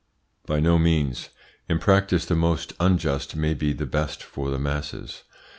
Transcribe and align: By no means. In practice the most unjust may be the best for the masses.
By 0.47 0.59
no 0.59 0.79
means. 0.79 1.29
In 1.69 1.77
practice 1.77 2.25
the 2.25 2.33
most 2.33 2.73
unjust 2.79 3.35
may 3.35 3.53
be 3.53 3.71
the 3.71 3.85
best 3.85 4.23
for 4.23 4.49
the 4.49 4.57
masses. 4.57 5.21